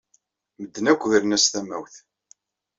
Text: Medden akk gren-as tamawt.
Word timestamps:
Medden 0.57 0.85
akk 0.91 1.03
gren-as 1.11 1.45
tamawt. 1.47 1.95